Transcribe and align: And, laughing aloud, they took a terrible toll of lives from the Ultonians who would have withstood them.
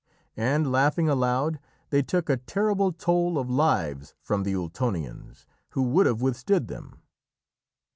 And, 0.35 0.71
laughing 0.71 1.07
aloud, 1.07 1.59
they 1.91 2.01
took 2.01 2.27
a 2.27 2.35
terrible 2.37 2.91
toll 2.91 3.37
of 3.37 3.51
lives 3.51 4.15
from 4.19 4.41
the 4.41 4.55
Ultonians 4.55 5.45
who 5.73 5.83
would 5.83 6.07
have 6.07 6.23
withstood 6.23 6.67
them. 6.67 7.03